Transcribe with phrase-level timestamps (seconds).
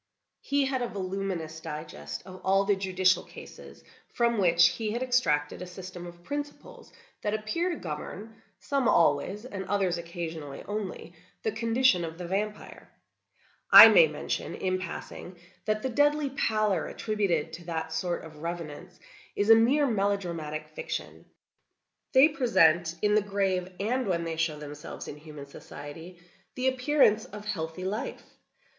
[0.39, 5.61] He had a voluminous digest of all the judicial cases, from which he had extracted
[5.61, 12.17] a system of principles that appear to govern—some always, and others occasionally only—the condition of
[12.17, 12.89] the vampire.
[13.69, 18.99] I may mention, in passing, that the deadly pallor attributed to that sort of revenants,
[19.35, 21.25] is a mere melodramatic fiction.
[22.13, 26.19] They present, in the grave, and when they show themselves in human society,
[26.55, 28.23] the appearance of healthy life.